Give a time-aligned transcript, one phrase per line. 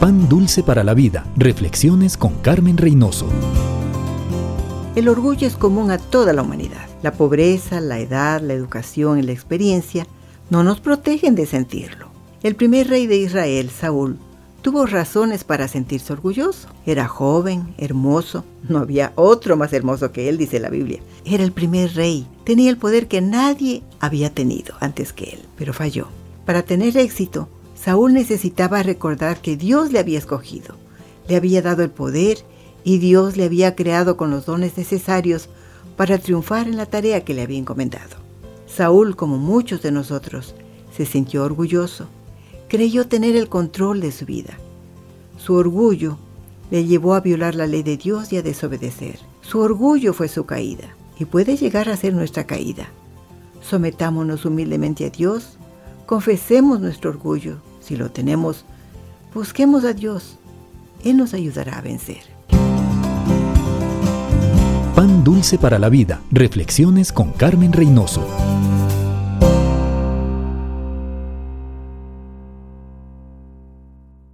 [0.00, 1.26] Pan dulce para la vida.
[1.36, 3.26] Reflexiones con Carmen Reynoso.
[4.96, 6.86] El orgullo es común a toda la humanidad.
[7.02, 10.06] La pobreza, la edad, la educación y la experiencia
[10.48, 12.08] no nos protegen de sentirlo.
[12.42, 14.16] El primer rey de Israel, Saúl,
[14.62, 16.68] tuvo razones para sentirse orgulloso.
[16.86, 21.00] Era joven, hermoso, no había otro más hermoso que él, dice la Biblia.
[21.26, 25.74] Era el primer rey, tenía el poder que nadie había tenido antes que él, pero
[25.74, 26.08] falló.
[26.46, 27.50] Para tener éxito,
[27.82, 30.74] Saúl necesitaba recordar que Dios le había escogido,
[31.28, 32.38] le había dado el poder
[32.84, 35.48] y Dios le había creado con los dones necesarios
[35.96, 38.16] para triunfar en la tarea que le había encomendado.
[38.66, 40.54] Saúl, como muchos de nosotros,
[40.92, 42.08] se sintió orgulloso
[42.70, 44.56] creyó tener el control de su vida.
[45.36, 46.18] Su orgullo
[46.70, 49.18] le llevó a violar la ley de Dios y a desobedecer.
[49.42, 52.88] Su orgullo fue su caída y puede llegar a ser nuestra caída.
[53.60, 55.58] Sometámonos humildemente a Dios,
[56.06, 57.56] confesemos nuestro orgullo.
[57.90, 58.64] Si lo tenemos,
[59.34, 60.38] busquemos a Dios.
[61.04, 62.22] Él nos ayudará a vencer.
[64.94, 66.20] Pan dulce para la vida.
[66.30, 68.24] Reflexiones con Carmen Reynoso.